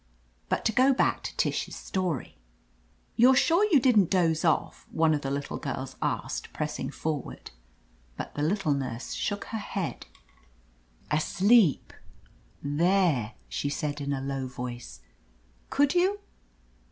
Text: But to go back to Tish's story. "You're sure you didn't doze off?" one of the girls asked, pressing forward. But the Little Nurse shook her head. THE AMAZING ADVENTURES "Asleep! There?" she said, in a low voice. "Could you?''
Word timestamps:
But 0.49 0.65
to 0.65 0.71
go 0.71 0.95
back 0.95 1.21
to 1.21 1.37
Tish's 1.37 1.75
story. 1.75 2.39
"You're 3.17 3.35
sure 3.35 3.63
you 3.65 3.79
didn't 3.79 4.09
doze 4.09 4.43
off?" 4.43 4.87
one 4.89 5.13
of 5.13 5.21
the 5.21 5.57
girls 5.61 5.95
asked, 6.01 6.51
pressing 6.53 6.89
forward. 6.89 7.51
But 8.17 8.33
the 8.33 8.41
Little 8.41 8.73
Nurse 8.73 9.13
shook 9.13 9.45
her 9.53 9.59
head. 9.59 10.07
THE 10.07 10.07
AMAZING 10.07 11.05
ADVENTURES 11.45 11.67
"Asleep! 11.83 11.93
There?" 12.63 13.33
she 13.47 13.69
said, 13.69 14.01
in 14.01 14.11
a 14.11 14.21
low 14.21 14.47
voice. 14.47 15.01
"Could 15.69 15.93
you?'' 15.93 16.19